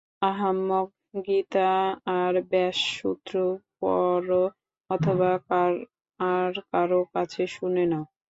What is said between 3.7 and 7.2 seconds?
পড় অথবা আর কারও